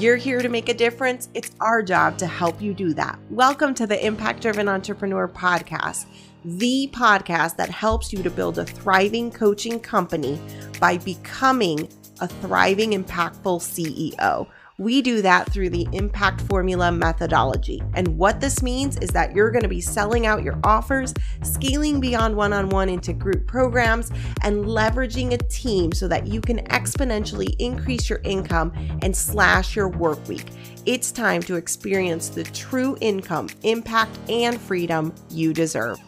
[0.00, 3.18] you're here to make a difference, it's our job to help you do that.
[3.28, 6.06] Welcome to the Impact Driven Entrepreneur Podcast,
[6.42, 10.40] the podcast that helps you to build a thriving coaching company
[10.80, 11.86] by becoming
[12.22, 14.46] a thriving, impactful CEO.
[14.80, 17.82] We do that through the impact formula methodology.
[17.92, 21.12] And what this means is that you're going to be selling out your offers,
[21.42, 24.10] scaling beyond one on one into group programs,
[24.42, 28.72] and leveraging a team so that you can exponentially increase your income
[29.02, 30.46] and slash your work week.
[30.86, 35.98] It's time to experience the true income, impact, and freedom you deserve.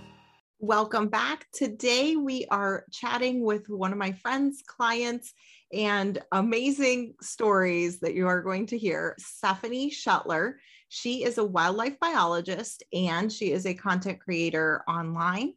[0.61, 1.47] Welcome back.
[1.53, 5.35] Today we are chatting with one of my friends, clients,
[5.73, 9.15] and amazing stories that you are going to hear.
[9.19, 10.55] Stephanie Schuttler.
[10.89, 15.55] She is a wildlife biologist and she is a content creator online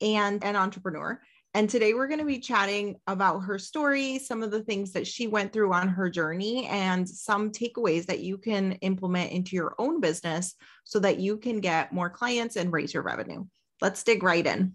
[0.00, 1.20] and an entrepreneur.
[1.54, 5.06] And today we're going to be chatting about her story, some of the things that
[5.06, 9.74] she went through on her journey, and some takeaways that you can implement into your
[9.78, 13.44] own business so that you can get more clients and raise your revenue.
[13.80, 14.74] Let's dig right in.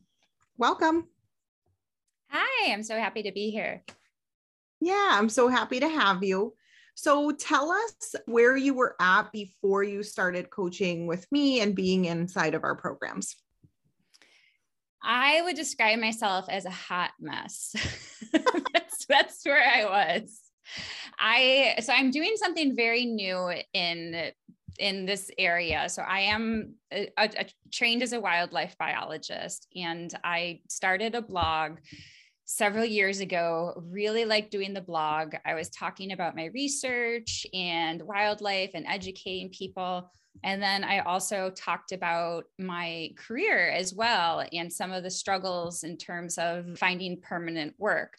[0.57, 1.07] Welcome.
[2.29, 3.83] Hi, I'm so happy to be here.
[4.81, 6.55] Yeah, I'm so happy to have you.
[6.95, 12.05] So tell us where you were at before you started coaching with me and being
[12.05, 13.35] inside of our programs.
[15.03, 17.73] I would describe myself as a hot mess.
[18.73, 20.39] that's, that's where I was.
[21.17, 24.31] I so I'm doing something very new in
[24.79, 25.89] in this area.
[25.89, 31.77] So I am a, a, trained as a wildlife biologist and I started a blog
[32.53, 35.35] several years ago, really liked doing the blog.
[35.45, 40.11] I was talking about my research and wildlife and educating people.
[40.43, 45.83] And then I also talked about my career as well and some of the struggles
[45.83, 48.15] in terms of finding permanent work.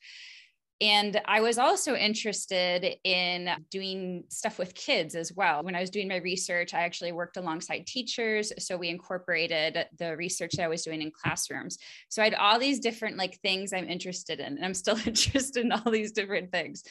[0.82, 5.62] And I was also interested in doing stuff with kids as well.
[5.62, 8.52] When I was doing my research, I actually worked alongside teachers.
[8.58, 11.78] So we incorporated the research that I was doing in classrooms.
[12.08, 14.56] So I had all these different like things I'm interested in.
[14.56, 16.82] And I'm still interested in all these different things.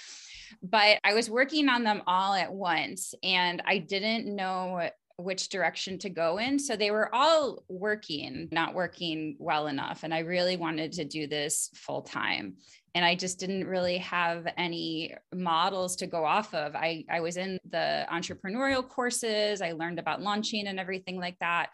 [0.64, 3.14] But I was working on them all at once.
[3.24, 6.60] And I didn't know which direction to go in.
[6.60, 10.04] So they were all working, not working well enough.
[10.04, 12.56] And I really wanted to do this full time
[12.94, 16.76] and I just didn't really have any models to go off of.
[16.76, 21.70] I, I was in the entrepreneurial courses, I learned about launching and everything like that.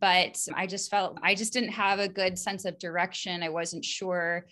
[0.00, 3.42] But I just felt I just didn't have a good sense of direction.
[3.42, 4.46] I wasn't sure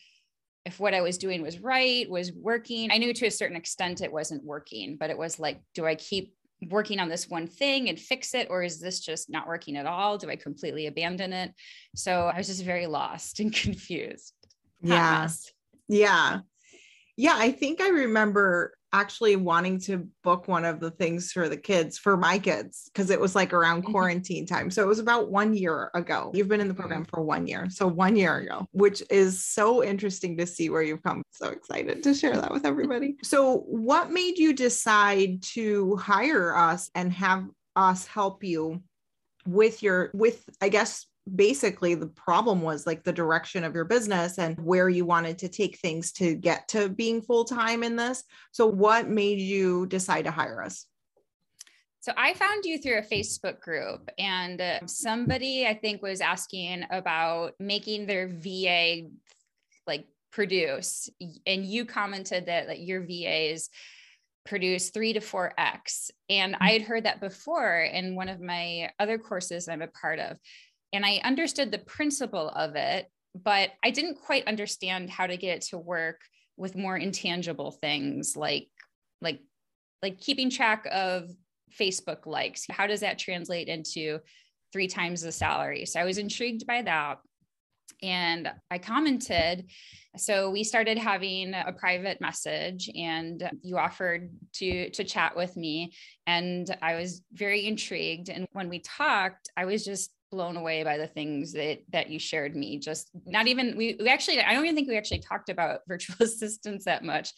[0.65, 2.91] if what I was doing was right, was working.
[2.93, 5.95] I knew to a certain extent it wasn't working, but it was like, do I
[5.97, 6.33] keep
[6.71, 9.85] working on this one thing and fix it or is this just not working at
[9.85, 11.53] all do i completely abandon it
[11.95, 14.33] so i was just very lost and confused
[14.81, 15.27] yeah
[15.89, 16.41] yeah.
[17.17, 17.35] Yeah.
[17.37, 21.99] I think I remember actually wanting to book one of the things for the kids,
[21.99, 23.91] for my kids, because it was like around mm-hmm.
[23.91, 24.71] quarantine time.
[24.71, 26.31] So it was about one year ago.
[26.33, 27.11] You've been in the program mm-hmm.
[27.11, 27.69] for one year.
[27.71, 31.25] So one year ago, which is so interesting to see where you've come.
[31.33, 33.17] So excited to share that with everybody.
[33.25, 38.81] So, what made you decide to hire us and have us help you
[39.45, 44.39] with your, with, I guess, basically the problem was like the direction of your business
[44.39, 48.25] and where you wanted to take things to get to being full time in this.
[48.53, 50.87] So, what made you decide to hire us?
[52.01, 56.85] So I found you through a Facebook group, and uh, somebody I think was asking
[56.91, 59.09] about making their VA
[59.87, 61.09] like produce,
[61.47, 63.71] and you commented that like, your VAs
[64.45, 66.11] produce three to four X.
[66.29, 70.19] And I had heard that before in one of my other courses I'm a part
[70.19, 70.37] of
[70.95, 75.57] and I understood the principle of it, but I didn't quite understand how to get
[75.57, 76.21] it to work
[76.57, 78.69] with more intangible things like
[79.21, 79.41] like
[80.03, 81.31] like keeping track of
[81.77, 82.67] Facebook likes.
[82.71, 84.21] How does that translate into
[84.73, 85.85] three times the salary?
[85.85, 87.19] So I was intrigued by that.
[88.03, 89.71] And I commented.
[90.17, 95.95] So we started having a private message and you offered to to chat with me
[96.27, 100.99] and I was very intrigued and when we talked I was just blown away by
[100.99, 104.65] the things that that you shared me just not even we, we actually i don't
[104.65, 107.33] even think we actually talked about virtual assistants that much.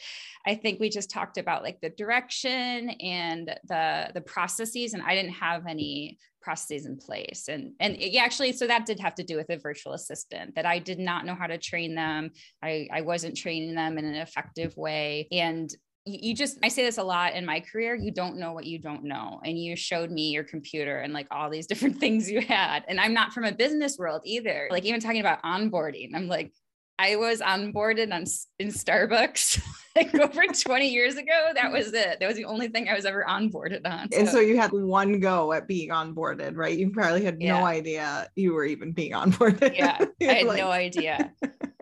[0.47, 5.15] I think we just talked about like the direction and the the processes and i
[5.15, 7.49] didn't have any processes in place.
[7.49, 10.65] And and yeah actually so that did have to do with a virtual assistant that
[10.65, 12.31] i did not know how to train them.
[12.63, 15.29] I i wasn't training them in an effective way.
[15.33, 15.69] And
[16.07, 18.79] you just i say this a lot in my career you don't know what you
[18.79, 22.41] don't know and you showed me your computer and like all these different things you
[22.41, 26.29] had and i'm not from a business world either like even talking about onboarding i'm
[26.29, 26.53] like
[26.99, 28.25] i was onboarded on
[28.59, 29.61] in starbucks
[29.97, 32.21] like over 20 years ago, that was it.
[32.21, 34.13] That was the only thing I was ever onboarded on.
[34.13, 34.19] So.
[34.19, 36.77] And so you had one go at being onboarded, right?
[36.77, 37.59] You probably had yeah.
[37.59, 39.77] no idea you were even being onboarded.
[39.77, 40.59] Yeah, I had like...
[40.59, 41.33] no idea.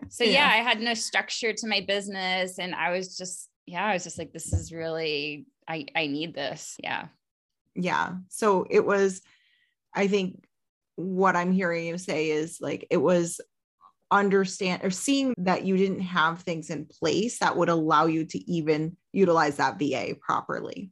[0.09, 0.31] So yeah.
[0.31, 4.03] yeah, I had no structure to my business, and I was just yeah, I was
[4.03, 6.77] just like, this is really I I need this.
[6.81, 7.07] Yeah.
[7.75, 8.13] Yeah.
[8.29, 9.21] So it was,
[9.93, 10.45] I think
[10.95, 13.41] what I'm hearing you say is like it was
[14.11, 18.51] understand or seeing that you didn't have things in place that would allow you to
[18.51, 20.91] even utilize that VA properly.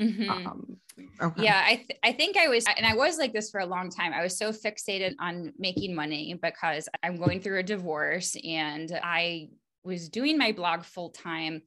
[0.00, 0.30] Mm-hmm.
[0.30, 0.76] Um,
[1.20, 1.42] okay.
[1.42, 3.88] Yeah, I th- I think I was, and I was like this for a long
[3.90, 4.12] time.
[4.12, 9.48] I was so fixated on making money because I'm going through a divorce, and I
[9.84, 11.62] was doing my blog full time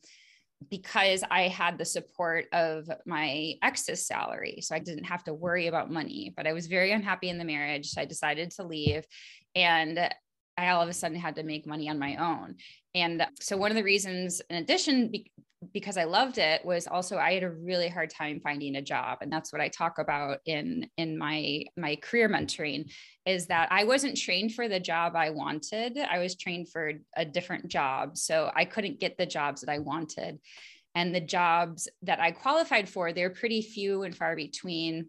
[0.69, 4.59] because I had the support of my ex's salary.
[4.61, 7.45] So I didn't have to worry about money, but I was very unhappy in the
[7.45, 7.91] marriage.
[7.91, 9.05] So I decided to leave.
[9.55, 9.97] And
[10.57, 12.55] I all of a sudden had to make money on my own.
[12.93, 15.13] And so one of the reasons, in addition,
[15.73, 19.19] because I loved it, was also I had a really hard time finding a job,
[19.21, 22.91] and that's what I talk about in in my my career mentoring.
[23.25, 25.97] Is that I wasn't trained for the job I wanted.
[25.97, 29.79] I was trained for a different job, so I couldn't get the jobs that I
[29.79, 30.39] wanted.
[30.95, 35.07] And the jobs that I qualified for, they're pretty few and far between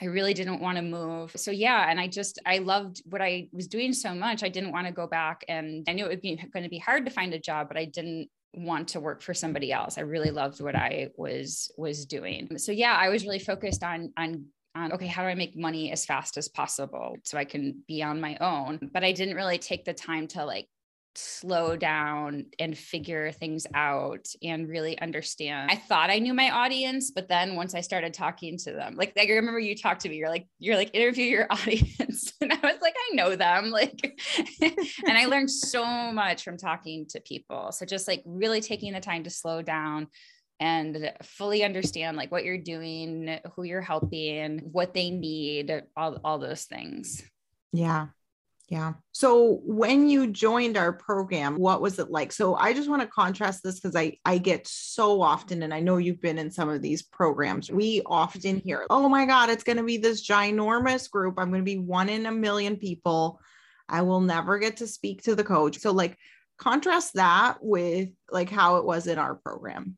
[0.00, 1.32] I really didn't want to move.
[1.36, 4.42] So yeah, and I just I loved what I was doing so much.
[4.42, 6.78] I didn't want to go back and I knew it would be going to be
[6.78, 9.98] hard to find a job, but I didn't want to work for somebody else.
[9.98, 12.58] I really loved what I was was doing.
[12.58, 15.92] So yeah, I was really focused on on on okay, how do I make money
[15.92, 18.90] as fast as possible so I can be on my own?
[18.92, 20.68] But I didn't really take the time to like
[21.18, 25.70] slow down and figure things out and really understand.
[25.70, 29.12] I thought I knew my audience, but then once I started talking to them, like,
[29.18, 32.32] I remember you talked to me, you're like, you're like, interview your audience.
[32.40, 33.70] And I was like, I know them.
[33.78, 34.18] Like,
[34.60, 37.70] and I learned so much from talking to people.
[37.72, 40.08] So just like really taking the time to slow down
[40.58, 46.38] and fully understand like what you're doing, who you're helping, what they need, all, all
[46.38, 47.22] those things.
[47.72, 48.08] Yeah.
[48.68, 48.94] Yeah.
[49.12, 52.32] So when you joined our program, what was it like?
[52.32, 55.80] So I just want to contrast this because I, I get so often, and I
[55.80, 59.64] know you've been in some of these programs, we often hear, oh my God, it's
[59.64, 61.38] going to be this ginormous group.
[61.38, 63.40] I'm going to be one in a million people.
[63.88, 65.78] I will never get to speak to the coach.
[65.78, 66.18] So, like,
[66.58, 69.96] contrast that with like how it was in our program.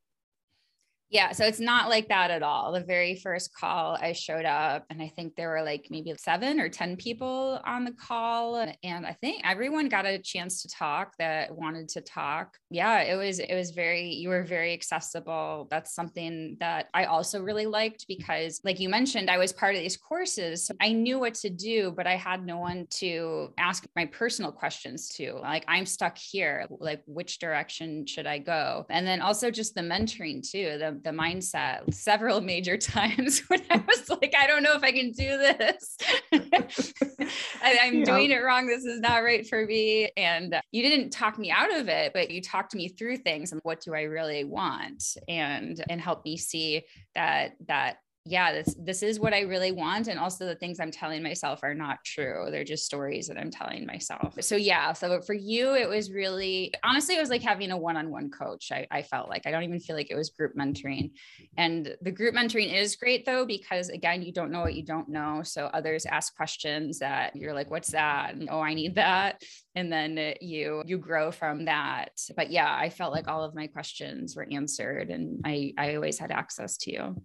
[1.13, 2.71] Yeah, so it's not like that at all.
[2.71, 6.61] The very first call, I showed up, and I think there were like maybe seven
[6.61, 8.65] or 10 people on the call.
[8.85, 12.57] And I think everyone got a chance to talk that wanted to talk.
[12.71, 15.67] Yeah, it was, it was very, you were very accessible.
[15.69, 19.81] That's something that I also really liked because, like you mentioned, I was part of
[19.81, 20.67] these courses.
[20.67, 24.53] So I knew what to do, but I had no one to ask my personal
[24.53, 25.33] questions to.
[25.43, 26.69] Like, I'm stuck here.
[26.71, 28.87] Like, which direction should I go?
[28.91, 30.79] And then also just the mentoring too.
[30.79, 34.93] The the mindset several major times when I was like, I don't know if I
[34.93, 35.97] can do this.
[37.63, 38.05] I, am yeah.
[38.05, 38.67] doing it wrong.
[38.67, 40.11] This is not right for me.
[40.17, 43.61] And you didn't talk me out of it, but you talked me through things and
[43.65, 46.83] what do I really want and and help me see
[47.15, 47.99] that that
[48.31, 50.07] yeah, this this is what I really want.
[50.07, 52.47] And also the things I'm telling myself are not true.
[52.51, 54.41] They're just stories that I'm telling myself.
[54.41, 54.93] So yeah.
[54.93, 58.71] So for you, it was really honestly, it was like having a one-on-one coach.
[58.71, 61.11] I, I felt like I don't even feel like it was group mentoring.
[61.57, 65.09] And the group mentoring is great though, because again, you don't know what you don't
[65.09, 65.43] know.
[65.43, 68.35] So others ask questions that you're like, what's that?
[68.35, 69.43] And, oh, I need that.
[69.75, 72.13] And then uh, you you grow from that.
[72.37, 76.19] But yeah, I felt like all of my questions were answered and I I always
[76.19, 77.17] had access to you.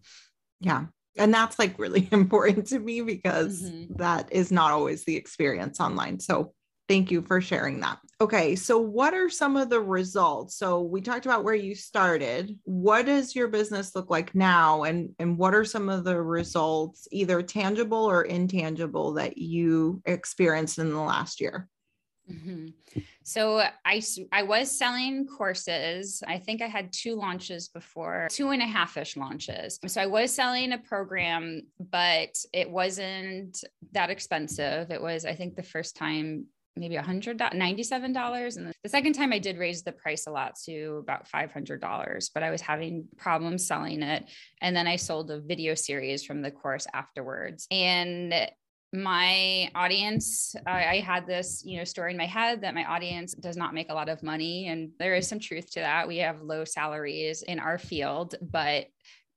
[0.66, 0.86] Yeah.
[1.18, 3.94] And that's like really important to me because mm-hmm.
[3.98, 6.20] that is not always the experience online.
[6.20, 6.54] So
[6.88, 8.00] thank you for sharing that.
[8.22, 8.56] Okay.
[8.56, 10.58] So, what are some of the results?
[10.58, 12.58] So, we talked about where you started.
[12.64, 14.84] What does your business look like now?
[14.84, 20.80] And, and what are some of the results, either tangible or intangible, that you experienced
[20.80, 21.68] in the last year?
[22.32, 23.00] Mm-hmm.
[23.24, 24.02] So I
[24.32, 26.24] I was selling courses.
[26.28, 29.80] I think I had two launches before, two and a half ish launches.
[29.88, 34.92] So I was selling a program, but it wasn't that expensive.
[34.92, 39.58] It was I think the first time maybe $197 and the second time I did
[39.58, 44.26] raise the price a lot to about $500 but I was having problems selling it
[44.62, 48.34] and then I sold a video series from the course afterwards and
[48.94, 53.34] my audience I, I, had this you know story in my head that my audience
[53.34, 56.18] does not make a lot of money and there is some truth to that we
[56.18, 58.86] have low salaries in our field but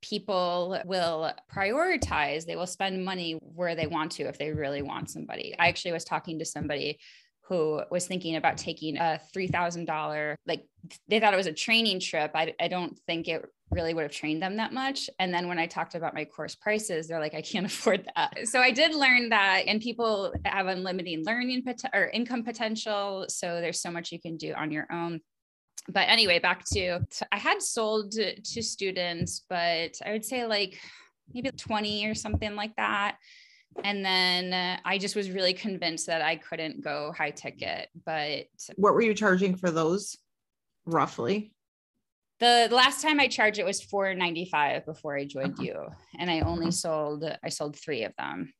[0.00, 5.10] people will prioritize they will spend money where they want to if they really want
[5.10, 6.98] somebody i actually was talking to somebody
[7.48, 10.66] who was thinking about taking a $3,000, like
[11.08, 12.30] they thought it was a training trip.
[12.34, 15.10] I, I don't think it really would have trained them that much.
[15.18, 18.48] And then when I talked about my course prices, they're like, I can't afford that.
[18.48, 23.26] So I did learn that, and people have unlimited learning pot- or income potential.
[23.28, 25.20] So there's so much you can do on your own.
[25.88, 27.00] But anyway, back to
[27.32, 30.78] I had sold to, students, but I would say like
[31.32, 33.16] maybe 20 or something like that.
[33.84, 37.88] And then uh, I just was really convinced that I couldn't go high ticket.
[38.04, 38.46] But
[38.76, 40.16] what were you charging for those
[40.84, 41.52] roughly?
[42.40, 45.66] The last time I charged it was 495 before I joined okay.
[45.66, 45.88] you.
[46.18, 46.70] And I only okay.
[46.72, 48.52] sold I sold 3 of them.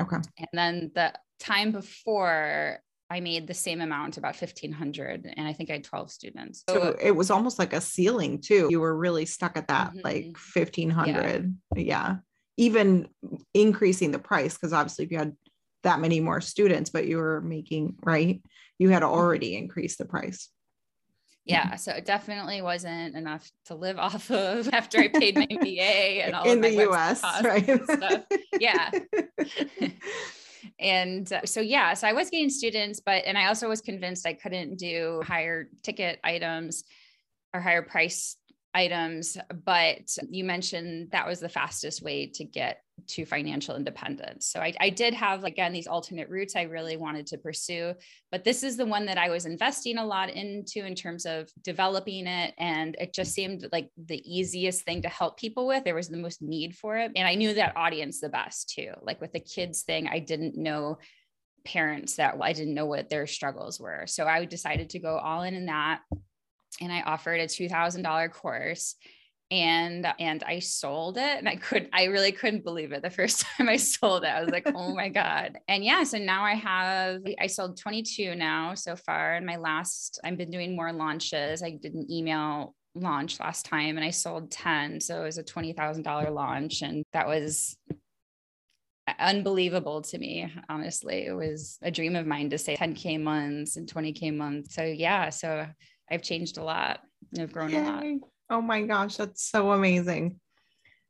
[0.00, 0.16] Okay.
[0.38, 2.78] And then the time before
[3.10, 6.64] I made the same amount, about 1500, and I think I had 12 students.
[6.68, 8.68] So, so it was almost like a ceiling too.
[8.70, 10.00] You were really stuck at that, mm-hmm.
[10.02, 11.54] like 1500.
[11.76, 11.82] Yeah.
[11.82, 12.16] yeah.
[12.56, 13.08] Even
[13.52, 15.36] increasing the price, because obviously if you had
[15.82, 18.42] that many more students, but you were making, right?
[18.78, 19.12] You had mm-hmm.
[19.12, 20.48] already increased the price.
[21.44, 26.24] Yeah, so it definitely wasn't enough to live off of after I paid my MBA
[26.24, 27.80] and all in the US, right?
[28.58, 28.90] Yeah.
[30.78, 34.26] and uh, so yeah so i was getting students but and i also was convinced
[34.26, 36.84] i couldn't do higher ticket items
[37.52, 38.36] or higher price
[38.74, 44.46] items but you mentioned that was the fastest way to get to financial independence.
[44.46, 47.94] So I, I, did have again these alternate routes i really wanted to pursue
[48.30, 51.50] but this is the one that i was investing a lot into in terms of
[51.62, 55.82] developing it and it just seemed like the easiest thing to help people with.
[55.84, 58.92] There was the most need for it and i knew that audience the best too.
[59.02, 60.98] Like with the kids thing i didn't know
[61.64, 64.06] parents that i didn't know what their struggles were.
[64.06, 66.00] So i decided to go all in in that
[66.80, 68.96] and I offered a $2,000 course
[69.50, 73.44] and and I sold it and I could I really couldn't believe it the first
[73.56, 74.28] time I sold it.
[74.28, 78.34] I was like, "Oh my god." And yeah, so now I have I sold 22
[78.34, 81.62] now so far and my last I've been doing more launches.
[81.62, 85.42] I did an email launch last time and I sold 10, so it was a
[85.44, 87.76] $20,000 launch and that was
[89.18, 93.86] unbelievable to me honestly it was a dream of mine to say 10k months and
[93.86, 95.66] 20k months so yeah so
[96.10, 97.00] I've changed a lot.
[97.38, 97.78] I've grown Yay.
[97.78, 98.04] a lot.
[98.50, 100.40] Oh my gosh, that's so amazing.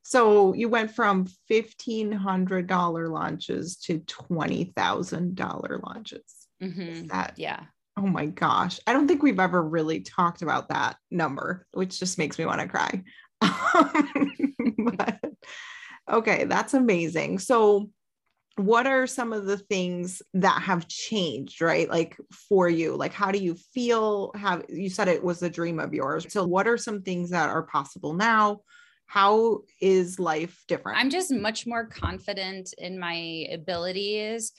[0.02, 6.22] So you went from $1,500 launches to $20,000 launches.
[6.62, 7.06] Mm-hmm.
[7.06, 7.60] That, yeah.
[7.96, 8.78] Oh my gosh.
[8.86, 12.60] I don't think we've ever really talked about that number, which just makes me want
[12.60, 13.02] to cry.
[14.98, 15.20] but,
[16.10, 17.38] okay, that's amazing.
[17.38, 17.90] So
[18.56, 21.88] what are some of the things that have changed right?
[21.88, 22.16] Like
[22.48, 24.30] for you like how do you feel?
[24.36, 26.26] Have you said it was a dream of yours.
[26.28, 28.60] So what are some things that are possible now?
[29.06, 30.98] How is life different?
[30.98, 34.52] I'm just much more confident in my abilities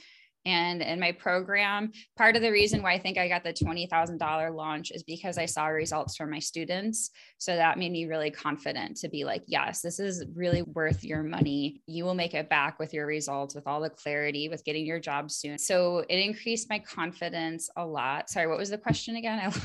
[0.46, 4.56] and in my program part of the reason why i think i got the $20000
[4.56, 7.12] launch is because i saw results from my students.
[7.38, 11.24] So that made me really confident to be like yes this is really worth your
[11.24, 11.82] money.
[11.88, 15.00] You will make it back with your results with all the clarity with getting your
[15.00, 15.58] job soon.
[15.58, 18.30] So it increased my confidence a lot.
[18.30, 19.52] Sorry what was the question again?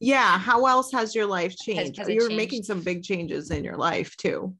[0.00, 2.36] Yeah how else has your life changed has, has you're changed?
[2.36, 4.54] making some big changes in your life too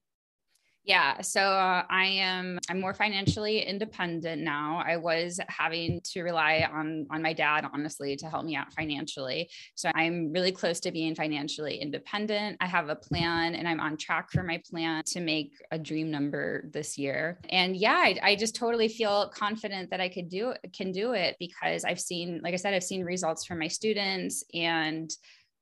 [0.87, 4.81] yeah, so uh, I am I'm more financially independent now.
[4.87, 9.51] I was having to rely on on my dad honestly to help me out financially.
[9.75, 12.59] So I'm really close to being financially independent.
[12.61, 16.13] I have a plan and I'm on track for my plan to make a dream
[16.13, 17.41] number this year.
[17.49, 21.35] And yeah, I, I just totally feel confident that I could do can do it
[21.41, 25.11] because I've seen like I said I've seen results from my students and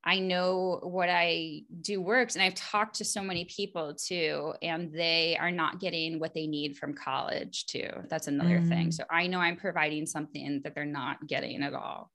[0.06, 2.34] I know what I do works.
[2.34, 6.46] And I've talked to so many people too, and they are not getting what they
[6.46, 7.88] need from college too.
[8.10, 8.68] That's another mm.
[8.68, 8.92] thing.
[8.92, 12.10] So I know I'm providing something that they're not getting at all.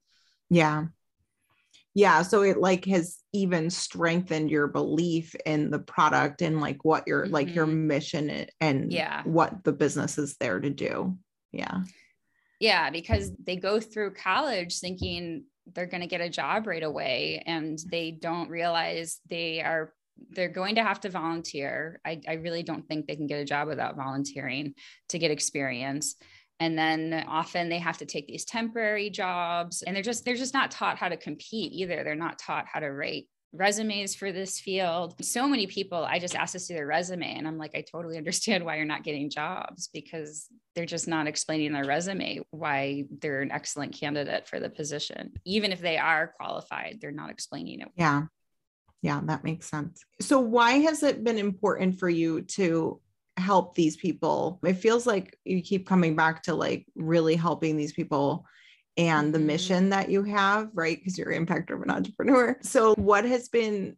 [0.50, 0.86] Yeah.
[1.94, 2.22] Yeah.
[2.22, 7.24] So it like has even strengthened your belief in the product and like what your
[7.24, 7.34] mm-hmm.
[7.34, 7.88] like your mm-hmm.
[7.88, 11.18] mission and yeah, what the business is there to do.
[11.50, 11.82] Yeah.
[12.60, 15.44] Yeah, because they go through college thinking
[15.74, 17.88] they're going to get a job right away and mm-hmm.
[17.90, 19.92] they don't realize they are
[20.30, 21.98] they're going to have to volunteer.
[22.04, 24.74] I, I really don't think they can get a job without volunteering
[25.08, 26.16] to get experience.
[26.58, 30.52] And then often they have to take these temporary jobs and they're just they're just
[30.52, 32.04] not taught how to compete either.
[32.04, 35.14] They're not taught how to rate resumes for this field.
[35.24, 38.16] So many people, I just asked to see their resume, and I'm like, I totally
[38.18, 43.42] understand why you're not getting jobs because they're just not explaining their resume why they're
[43.42, 45.32] an excellent candidate for the position.
[45.44, 47.88] Even if they are qualified, they're not explaining it.
[47.96, 48.24] Yeah.
[49.02, 50.04] Yeah, that makes sense.
[50.20, 53.00] So, why has it been important for you to
[53.38, 54.60] help these people?
[54.62, 58.44] It feels like you keep coming back to like really helping these people
[58.96, 59.44] and the Mhm.
[59.44, 60.98] mission that you have, right?
[60.98, 62.58] Because you're an impact driven entrepreneur.
[62.62, 63.96] So, what has been,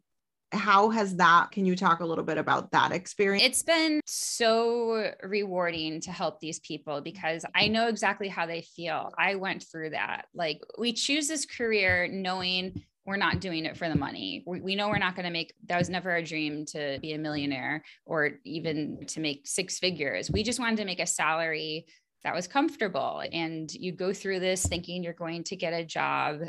[0.52, 3.42] how has that, can you talk a little bit about that experience?
[3.42, 9.10] It's been so rewarding to help these people because I know exactly how they feel.
[9.18, 10.26] I went through that.
[10.34, 14.44] Like, we choose this career knowing we're not doing it for the money.
[14.46, 17.14] We, we know we're not going to make, that was never our dream to be
[17.14, 20.30] a millionaire or even to make six figures.
[20.30, 21.86] We just wanted to make a salary
[22.24, 23.22] that was comfortable.
[23.32, 26.42] And you go through this thinking you're going to get a job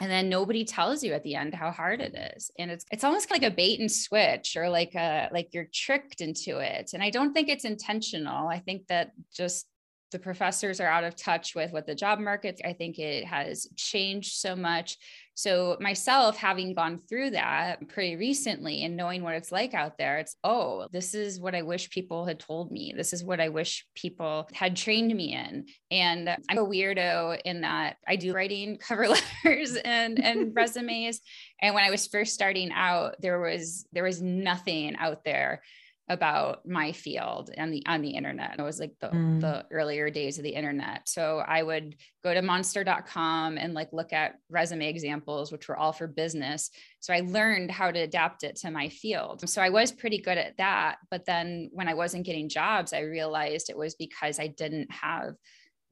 [0.00, 3.04] and then nobody tells you at the end how hard it is and it's it's
[3.04, 7.02] almost like a bait and switch or like a like you're tricked into it and
[7.02, 9.66] i don't think it's intentional i think that just
[10.10, 13.68] the professors are out of touch with what the job market i think it has
[13.76, 14.96] changed so much
[15.34, 20.18] so myself having gone through that pretty recently and knowing what it's like out there
[20.18, 22.92] it's oh this is what i wish people had told me.
[22.96, 25.66] This is what i wish people had trained me in.
[25.90, 31.20] And i'm a weirdo in that i do writing cover letters and and resumes.
[31.60, 35.62] And when i was first starting out there was there was nothing out there
[36.10, 38.56] about my field and the on the internet.
[38.58, 39.40] It was like the, Mm.
[39.40, 41.08] the earlier days of the internet.
[41.08, 45.92] So I would go to monster.com and like look at resume examples, which were all
[45.92, 46.70] for business.
[46.98, 49.48] So I learned how to adapt it to my field.
[49.48, 50.96] So I was pretty good at that.
[51.12, 55.34] But then when I wasn't getting jobs, I realized it was because I didn't have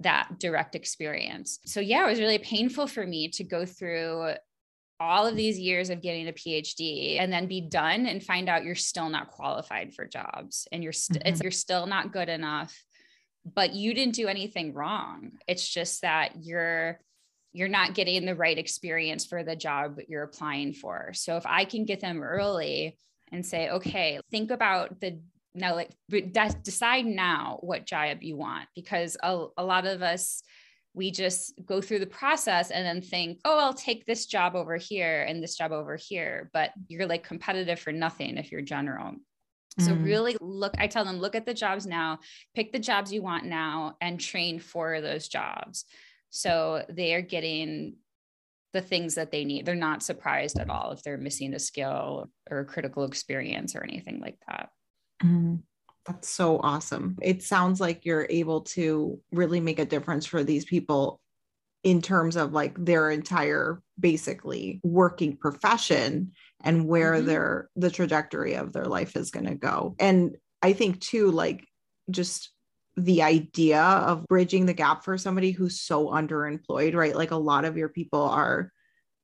[0.01, 1.61] that direct experience.
[1.65, 4.35] So yeah, it was really painful for me to go through
[5.01, 8.65] all of these years of getting a PhD and then be done and find out
[8.65, 11.45] you're still not qualified for jobs and you're st- it's mm-hmm.
[11.45, 12.77] you're still not good enough
[13.55, 15.33] but you didn't do anything wrong.
[15.47, 17.01] It's just that you're
[17.53, 21.13] you're not getting the right experience for the job you're applying for.
[21.15, 22.99] So if i can get them early
[23.33, 25.21] and say okay think about the
[25.55, 30.43] now like de- decide now what job you want because a, a lot of us
[30.95, 34.77] we just go through the process and then think, oh, I'll take this job over
[34.77, 36.51] here and this job over here.
[36.53, 39.15] But you're like competitive for nothing if you're general.
[39.79, 40.03] So Mm.
[40.03, 42.19] really look, I tell them, look at the jobs now,
[42.55, 45.85] pick the jobs you want now and train for those jobs.
[46.31, 47.97] So they are getting
[48.73, 49.67] the things that they need.
[49.67, 53.85] They're not surprised at all if they're missing a skill or a critical experience or
[53.85, 54.71] anything like that.
[55.23, 55.63] Mm,
[56.09, 57.17] That's so awesome.
[57.23, 61.21] It sounds like you're able to really make a difference for these people
[61.85, 66.33] in terms of like their entire basically working profession
[66.65, 67.27] and where Mhm.
[67.27, 69.97] their the trajectory of their life is going to go.
[70.01, 71.67] And I think too like
[72.11, 72.53] just
[72.97, 77.17] the idea of bridging the gap for somebody who's so underemployed, right?
[77.17, 78.73] Like a lot of your people are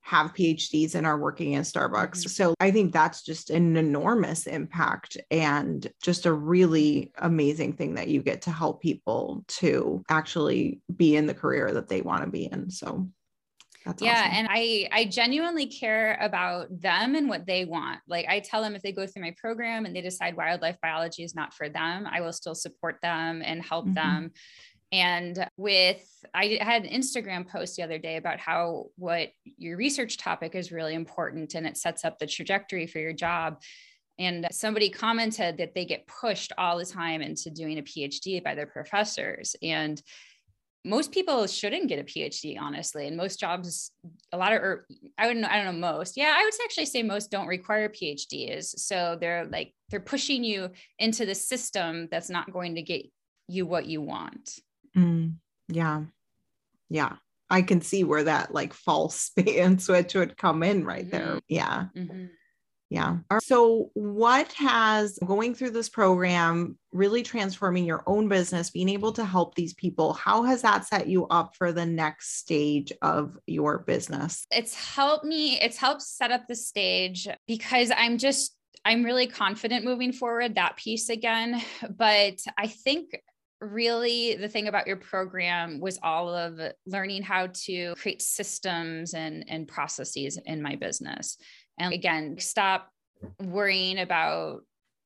[0.05, 2.25] have PhDs and are working in Starbucks.
[2.25, 2.29] Mhm.
[2.29, 8.09] So I think that's just an enormous impact and just a really amazing thing that
[8.09, 12.31] you get to help people to actually be in the career that they want to
[12.31, 12.69] be in.
[12.69, 13.09] So
[13.87, 14.33] that's yeah awesome.
[14.33, 18.75] and i i genuinely care about them and what they want like i tell them
[18.75, 22.07] if they go through my program and they decide wildlife biology is not for them
[22.11, 23.95] i will still support them and help Mhm.
[23.95, 24.31] them
[24.95, 30.17] and with i had an instagram post the other day about how what your research
[30.17, 33.61] topic is really important and it sets up the trajectory for your job
[34.21, 38.55] and somebody commented that they get pushed all the time into doing a phd by
[38.55, 40.01] their professors and
[40.87, 43.07] most people shouldn't get a PhD, honestly.
[43.07, 43.91] And most jobs,
[44.33, 46.15] a lot of, or I wouldn't, I don't know, most.
[46.15, 48.79] Yeah, I would actually say most don't require PhDs.
[48.79, 53.07] So they're like, they're pushing you into the system that's not going to get
[53.49, 54.59] you what you want.
[54.97, 55.35] Mm,
[55.69, 56.03] yeah.
[56.89, 57.17] Yeah.
[57.51, 61.39] I can see where that like false bait and switch would come in right there.
[61.49, 61.87] Yeah.
[62.91, 63.09] Yeah.
[63.09, 63.43] All right.
[63.43, 69.25] So, what has going through this program, really transforming your own business, being able to
[69.25, 73.79] help these people, how has that set you up for the next stage of your
[73.79, 74.47] business?
[74.53, 78.55] It's helped me, it's helped set up the stage because I'm just,
[78.85, 81.63] I'm really confident moving forward, that piece again.
[81.91, 83.19] But I think
[83.61, 89.45] really the thing about your program was all of learning how to create systems and,
[89.49, 91.37] and processes in my business.
[91.79, 92.91] And again, stop
[93.41, 94.61] worrying about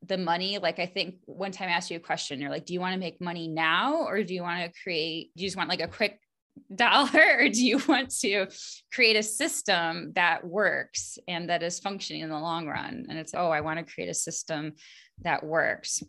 [0.06, 0.58] the money.
[0.58, 2.94] Like I think one time I asked you a question, you're like, do you want
[2.94, 5.80] to make money now or do you want to create, do you just want like
[5.80, 6.20] a quick
[6.74, 8.46] dollar or do you want to
[8.92, 13.06] create a system that works and that is functioning in the long run?
[13.08, 14.74] And it's, oh, I want to create a system
[15.22, 16.02] that works.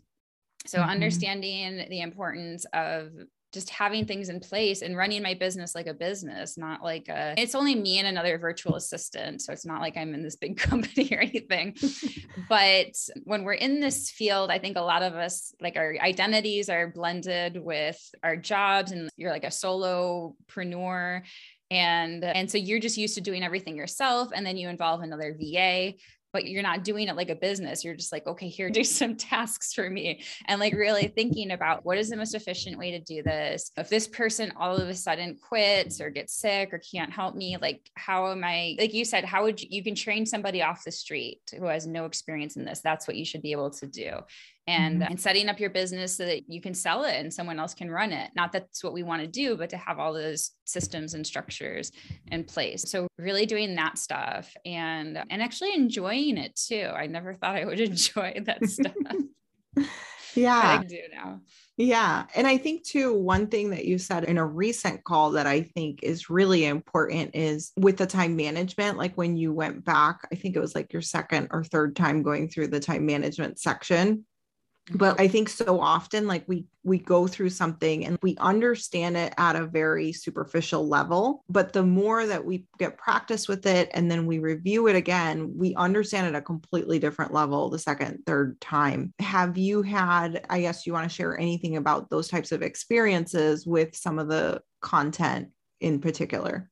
[0.66, 0.88] So Mhm.
[0.88, 3.12] understanding the importance of
[3.52, 7.34] just having things in place and running my business like a business, not like a,
[7.36, 9.42] it's only me and another virtual assistant.
[9.42, 11.74] So it's not like I'm in this big company or anything.
[12.48, 12.94] but
[13.24, 16.88] when we're in this field, I think a lot of us, like our identities are
[16.88, 21.22] blended with our jobs and you're like a solopreneur
[21.72, 25.36] and and so you're just used to doing everything yourself and then you involve another
[25.40, 25.92] va
[26.32, 27.84] but you're not doing it like a business.
[27.84, 30.22] You're just like, okay, here, do some tasks for me.
[30.46, 33.70] And like really thinking about what is the most efficient way to do this?
[33.76, 37.56] If this person all of a sudden quits or gets sick or can't help me,
[37.60, 40.84] like, how am I, like you said, how would you, you can train somebody off
[40.84, 42.80] the street who has no experience in this?
[42.80, 44.20] That's what you should be able to do
[44.70, 45.10] and mm-hmm.
[45.10, 47.90] and setting up your business so that you can sell it and someone else can
[47.90, 51.14] run it not that's what we want to do but to have all those systems
[51.14, 51.90] and structures
[52.30, 57.34] in place so really doing that stuff and and actually enjoying it too i never
[57.34, 58.94] thought i would enjoy that stuff
[60.34, 61.40] yeah i do now
[61.76, 62.26] yeah.
[62.34, 65.62] And I think, too, one thing that you said in a recent call that I
[65.62, 68.98] think is really important is with the time management.
[68.98, 72.22] Like when you went back, I think it was like your second or third time
[72.22, 74.26] going through the time management section
[74.92, 75.22] but mm-hmm.
[75.22, 79.56] i think so often like we we go through something and we understand it at
[79.56, 84.26] a very superficial level but the more that we get practice with it and then
[84.26, 88.60] we review it again we understand it at a completely different level the second third
[88.60, 89.12] time.
[89.18, 93.66] Have you had i guess you want to share anything about those types of experiences
[93.66, 95.48] with some of the content
[95.80, 96.70] in particular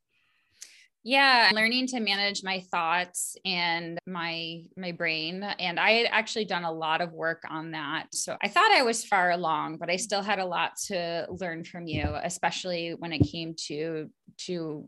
[1.09, 6.65] yeah learning to manage my thoughts and my my brain and i had actually done
[6.65, 9.97] a lot of work on that so i thought i was far along but i
[9.97, 14.87] still had a lot to learn from you especially when it came to to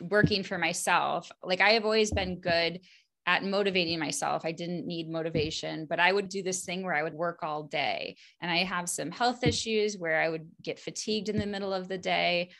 [0.00, 2.80] working for myself like i have always been good
[3.26, 4.44] at motivating myself.
[4.46, 7.64] I didn't need motivation, but I would do this thing where I would work all
[7.64, 8.16] day.
[8.40, 11.86] And I have some health issues where I would get fatigued in the middle of
[11.86, 12.50] the day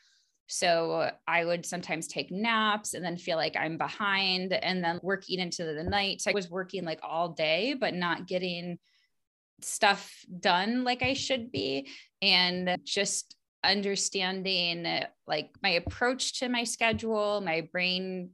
[0.50, 5.38] so I would sometimes take naps and then feel like I'm behind and then working
[5.38, 6.20] into the night.
[6.20, 8.78] So I was working like all day, but not getting
[9.62, 11.88] stuff done like I should be.
[12.20, 18.30] And just understanding like my approach to my schedule, my brain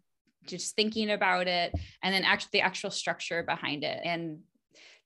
[0.46, 4.00] just thinking about it, and then actually the actual structure behind it.
[4.04, 4.38] And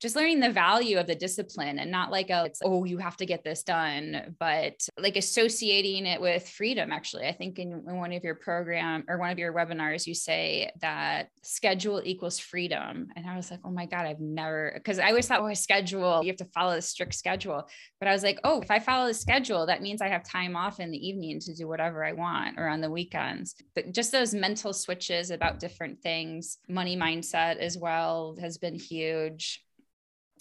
[0.01, 3.27] just learning the value of the discipline and not like a oh you have to
[3.27, 7.27] get this done but like associating it with freedom actually.
[7.27, 10.71] I think in, in one of your program or one of your webinars you say
[10.81, 15.09] that schedule equals freedom and i was like oh my god i've never because i
[15.09, 18.23] always thought oh a schedule you have to follow a strict schedule but i was
[18.23, 21.09] like oh if i follow the schedule that means i have time off in the
[21.09, 23.57] evening to do whatever i want or on the weekends.
[23.75, 29.63] But just those mental switches about different things money mindset as well has been huge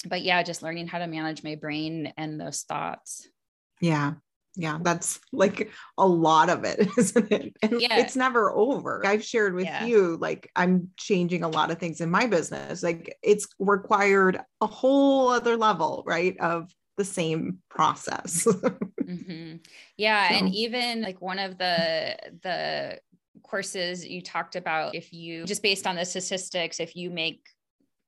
[0.08, 3.28] but yeah, just learning how to manage my brain and those thoughts.
[3.82, 4.14] Yeah.
[4.56, 7.56] Yeah, that's like a lot of it, isn't it?
[7.62, 8.00] And yeah.
[8.00, 9.06] it's never over.
[9.06, 9.86] I've shared with yeah.
[9.86, 12.84] you, like, I'm changing a lot of things in my business.
[12.84, 16.36] Like, it's required a whole other level, right?
[16.40, 18.46] Of the same process.
[18.46, 19.58] mm-hmm.
[19.98, 20.28] Yeah.
[20.28, 20.36] So.
[20.36, 23.00] And even like one of the, the,
[23.42, 27.48] courses you talked about if you just based on the statistics if you make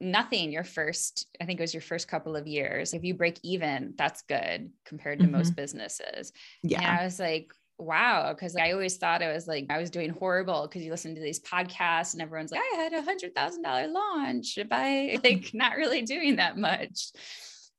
[0.02, 3.40] nothing your first i think it was your first couple of years if you break
[3.44, 5.38] even that's good compared to mm-hmm.
[5.38, 6.32] most businesses
[6.64, 9.90] yeah and i was like wow because i always thought it was like i was
[9.90, 13.34] doing horrible because you listen to these podcasts and everyone's like i had a hundred
[13.36, 17.12] thousand dollar launch by like not really doing that much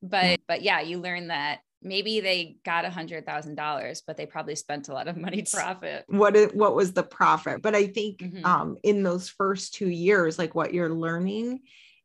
[0.03, 4.27] but but yeah you learn that maybe they got a hundred thousand dollars, but they
[4.27, 6.05] probably spent a lot of money to profit.
[6.07, 7.63] What is, what was the profit?
[7.63, 8.45] But I think mm-hmm.
[8.45, 11.61] um, in those first two years, like what you're learning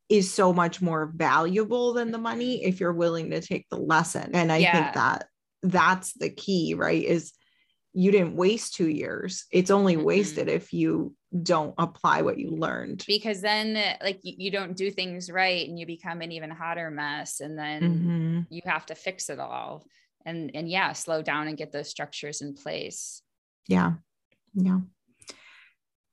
[0.09, 4.31] is so much more valuable than the money if you're willing to take the lesson.
[4.33, 4.71] And I yeah.
[4.71, 5.27] think that
[5.63, 7.03] that's the key, right?
[7.03, 7.33] Is
[7.93, 9.45] you didn't waste two years.
[9.51, 10.05] It's only mm-hmm.
[10.05, 13.03] wasted if you don't apply what you learned.
[13.07, 16.91] Because then, like, you, you, don't do things right and you become an even hotter
[16.91, 17.39] mess.
[17.39, 18.39] And then mm-hmm.
[18.49, 19.85] you have to fix it all.
[20.25, 23.23] And, and yeah, slow down and get those structures in place.
[23.67, 23.93] Yeah.
[24.53, 24.79] Yeah.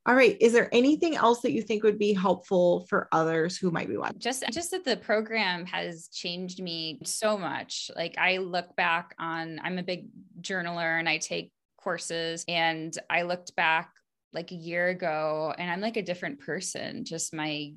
[0.06, 0.36] All right.
[0.38, 3.96] Is there anything else that you think would be helpful for others who might be
[3.96, 4.18] watching?
[4.18, 7.90] Just just that the program has changed me so much.
[7.96, 10.08] Like I look back on I'm a big
[10.42, 13.92] journaler and I take courses and I looked back
[14.34, 17.06] like a year ago and I'm like a different person.
[17.06, 17.72] Just my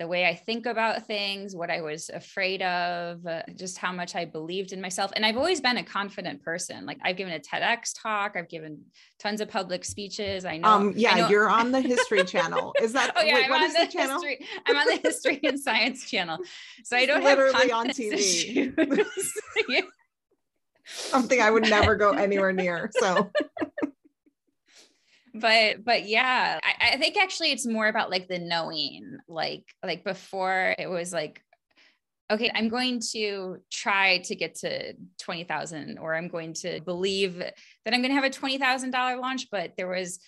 [0.00, 4.16] the way I think about things, what I was afraid of, uh, just how much
[4.16, 5.12] I believed in myself.
[5.14, 6.86] And I've always been a confident person.
[6.86, 8.80] Like I've given a TEDx talk, I've given
[9.18, 10.46] tons of public speeches.
[10.46, 10.68] I know.
[10.68, 11.28] Um, yeah, I know.
[11.28, 12.74] you're on the History Channel.
[12.80, 13.12] Is that?
[13.16, 14.46] oh yeah, wait, I'm on the, the history.
[14.66, 16.38] I'm on the History and Science Channel.
[16.82, 18.72] So I don't literally have on TV.
[19.68, 19.82] yeah.
[20.84, 22.90] something I would never go anywhere near.
[22.98, 23.30] So
[25.34, 30.04] but but yeah I, I, think actually it's more about like the knowing like like
[30.04, 31.42] before it was like
[32.30, 37.54] okay i'm going to try to get to 20000 or i'm going to believe that
[37.86, 40.20] i'm going to have a $20000 launch but there was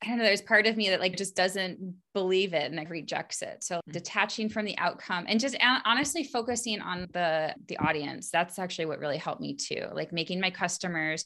[0.00, 2.88] I don't know, there's part of me that like just doesn't believe it and like
[2.88, 3.64] rejects it.
[3.64, 3.90] So mm-hmm.
[3.90, 8.30] detaching from the outcome and just honestly focusing on the the audience.
[8.30, 9.86] That's actually what really helped me too.
[9.92, 11.24] Like making my customers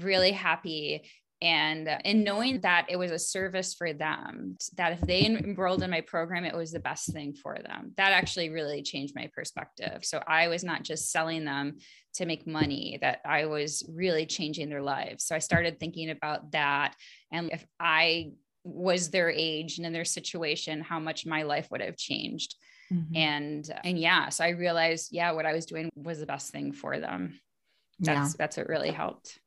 [0.00, 1.10] really happy
[1.42, 5.90] and and knowing that it was a service for them that if they enrolled in
[5.90, 7.92] my program it was the best thing for them.
[7.96, 10.04] That actually really changed my perspective.
[10.04, 11.76] So i was not just selling them
[12.14, 15.24] to make money that i was really changing their lives.
[15.24, 16.94] So i started thinking about that
[17.30, 18.32] and if i
[18.64, 22.56] was their age and in their situation how much my life would have changed.
[22.92, 23.16] Mm-hmm.
[23.16, 26.72] and and yeah so i realized yeah what i was doing was the best thing
[26.72, 27.40] for them.
[27.98, 28.36] That's yeah.
[28.38, 29.40] that's what really helped.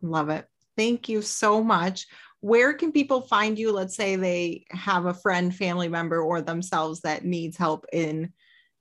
[0.00, 2.08] Love it Thank you so much.
[2.40, 3.72] Where can people find you?
[3.72, 8.32] Let's say they have a friend, family member, or themselves that needs help in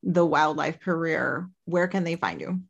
[0.03, 1.47] the wildlife career.
[1.65, 2.61] Where can they find you?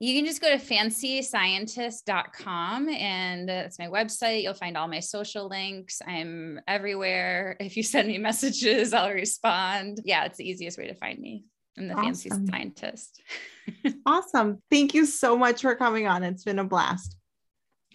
[0.00, 4.42] You can just go to fancyscientist.com and that's my website.
[4.42, 6.02] You'll find all my social links.
[6.04, 7.56] I'm everywhere.
[7.60, 10.00] If you send me messages, I'll respond.
[10.04, 11.44] Yeah, it's the easiest way to find me.
[11.78, 12.14] I'm the awesome.
[12.14, 13.22] fancy scientist.
[14.06, 14.60] awesome.
[14.72, 16.24] Thank you so much for coming on.
[16.24, 17.16] It's been a blast.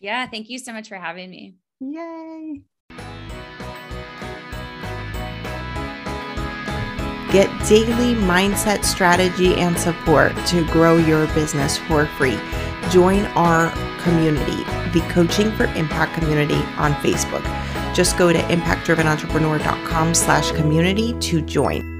[0.02, 1.56] Yeah, thank you so much for having me.
[1.80, 2.62] Yay.
[7.32, 12.40] Get daily mindset strategy and support to grow your business for free.
[12.90, 13.70] Join our
[14.02, 14.64] community,
[14.98, 17.44] the Coaching for Impact community on Facebook.
[17.94, 21.97] Just go to impactdrivenentrepreneur.com slash community to join.